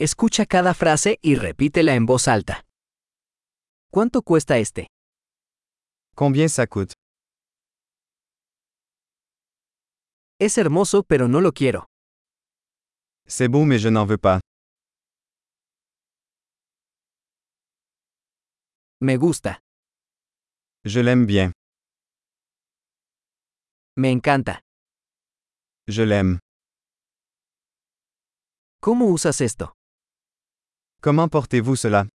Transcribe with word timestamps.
Escucha 0.00 0.46
cada 0.46 0.74
frase 0.74 1.18
y 1.22 1.34
repítela 1.34 1.96
en 1.96 2.06
voz 2.06 2.28
alta. 2.28 2.64
¿Cuánto 3.90 4.22
cuesta 4.22 4.58
este? 4.58 4.86
Combien 6.14 6.48
ça 6.48 6.68
coûte 6.68 6.94
Es 10.38 10.56
hermoso 10.56 11.02
pero 11.02 11.26
no 11.26 11.40
lo 11.40 11.50
quiero. 11.52 11.86
C'est 13.26 13.48
beau 13.50 13.64
mais 13.64 13.80
je 13.82 13.88
n'en 13.90 14.06
veux 14.06 14.18
pas. 14.20 14.40
Me 19.00 19.16
gusta. 19.16 19.58
Je 20.84 21.00
l'aime 21.02 21.26
bien. 21.26 21.50
Me 23.96 24.12
encanta. 24.12 24.60
Je 25.88 26.04
l'aime. 26.06 26.38
¿Cómo 28.80 29.06
usas 29.06 29.40
esto? 29.40 29.77
Comment 31.00 31.28
portez-vous 31.28 31.76
cela? 31.76 32.06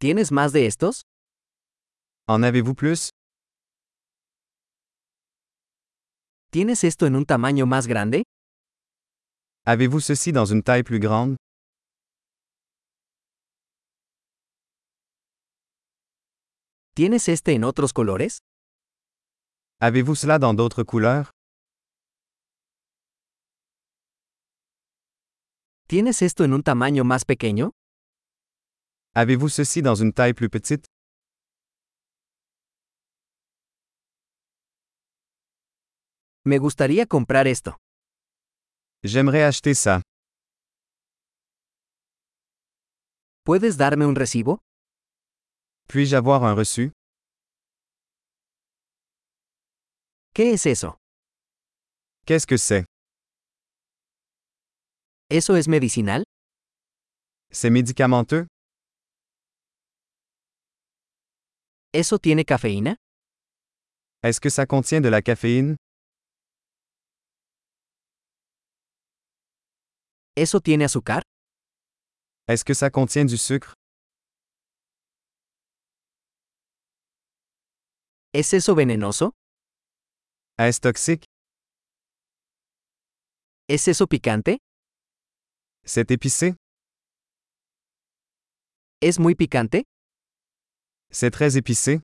¿Tienes 0.00 0.32
más 0.32 0.52
de 0.52 0.66
estos? 0.66 1.02
En 2.28 2.42
avez-vous 2.42 2.74
plus? 2.74 3.10
¿Tienes 6.50 6.82
esto 6.84 7.06
en 7.06 7.14
un 7.14 7.24
tamaño 7.24 7.64
más 7.66 7.86
grande? 7.86 8.24
Avez-vous 9.64 10.00
ceci 10.00 10.32
dans 10.32 10.46
une 10.46 10.62
taille 10.62 10.82
plus 10.82 10.98
grande? 10.98 11.36
¿Tienes 16.94 17.28
este 17.28 17.54
en 17.54 17.62
otros 17.64 17.92
colores? 17.92 18.38
Avez-vous 19.80 20.14
cela 20.16 20.38
dans 20.38 20.54
d'autres 20.54 20.82
couleurs? 20.82 21.30
¿Tienes 25.88 26.20
esto 26.22 26.42
en 26.44 26.52
un 26.52 26.62
tamaño 26.64 27.04
más 27.04 27.24
pequeño? 27.24 27.70
Avez-vous 29.14 29.48
ceci 29.54 29.82
dans 29.82 29.94
une 29.94 30.12
taille 30.12 30.34
plus 30.34 30.48
petite? 30.50 30.84
Me 36.44 36.58
gustaría 36.58 37.06
comprar 37.06 37.46
esto. 37.46 37.76
J'aimerais 39.04 39.44
acheter 39.44 39.74
ça. 39.74 40.02
¿Puedes 43.44 43.76
darme 43.76 44.04
un 44.04 44.14
recibo? 44.16 44.58
Puis-je 45.88 46.16
avoir 46.16 46.42
un 46.44 46.54
reçu? 46.56 46.90
¿Qué 50.34 50.52
es 50.52 50.66
eso? 50.66 50.98
Qu'est-ce 52.26 52.46
que 52.46 52.58
c'est? 52.58 52.84
¿Eso 55.28 55.56
es 55.56 55.66
medicinal? 55.68 56.22
C'est 57.50 57.70
médicamenteux 57.70 58.46
¿Eso 61.92 62.18
tiene 62.18 62.44
cafeína? 62.44 62.96
Est-ce 64.22 64.40
que 64.40 64.50
ça 64.50 64.66
contient 64.66 65.00
de 65.00 65.08
la 65.08 65.22
caféine 65.22 65.76
¿Eso 70.36 70.60
tiene 70.60 70.84
azúcar? 70.84 71.22
Est-ce 72.48 72.64
que 72.64 72.74
ça 72.74 72.90
contient 72.90 73.24
du 73.24 73.36
sucre 73.38 73.74
¿Es 78.32 78.52
eso 78.52 78.74
venenoso? 78.74 79.32
Est-ce 80.58 80.80
toxique 80.80 81.24
¿Es 83.68 83.88
eso 83.88 84.06
picante? 84.06 84.58
C'est 85.88 86.10
épicé? 86.10 86.56
¿Es 89.00 89.18
muy 89.20 89.34
picante? 89.36 89.84
C'est 91.12 91.30
très 91.30 91.56
épicé? 91.56 92.00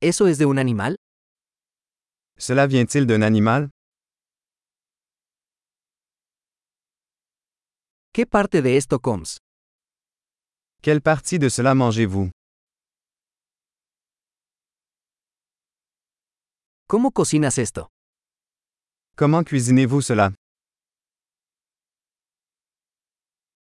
¿Eso 0.00 0.26
es 0.28 0.38
de 0.38 0.46
un 0.46 0.56
animal? 0.56 0.96
Cela 2.38 2.66
vient-il 2.66 3.06
d'un 3.06 3.20
animal? 3.22 3.68
¿Qué 8.14 8.24
parte 8.26 8.62
de 8.62 8.76
esto 8.76 8.98
comes? 8.98 9.38
Quelle 10.82 11.02
partie 11.02 11.38
de 11.38 11.50
cela 11.50 11.74
mangez-vous? 11.74 12.30
¿Cómo 16.88 17.12
cocinas 17.12 17.58
esto? 17.58 17.88
Comment 19.20 19.44
cuisinez-vous 19.44 20.00
cela? 20.00 20.32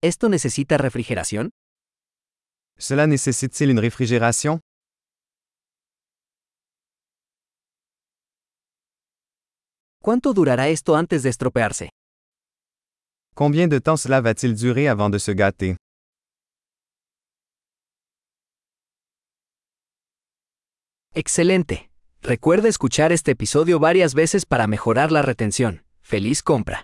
¿Esto 0.01 0.29
necesita 0.29 0.77
refrigeración? 0.77 1.49
Cela 2.79 3.07
nécessite-t-il 3.07 3.71
une 3.71 3.81
réfrigération? 3.81 4.61
¿Cuánto 10.01 10.31
durará 10.33 10.69
esto 10.69 10.95
antes 10.95 11.23
de 11.23 11.29
estropearse? 11.29 11.89
Combien 13.35 13.67
de 13.67 13.79
temps 13.81 13.99
cela 13.99 14.21
va-t-il 14.21 14.55
durer 14.55 14.87
avant 14.87 15.09
de 15.11 15.19
se 15.19 15.33
gâter? 15.33 15.75
Excelente. 21.13 21.92
Recuerda 22.23 22.69
escuchar 22.69 23.11
este 23.11 23.31
episodio 23.31 23.79
varias 23.79 24.13
veces 24.13 24.45
para 24.45 24.65
mejorar 24.65 25.11
la 25.11 25.21
retención. 25.21 25.83
¡Feliz 26.01 26.41
compra! 26.41 26.81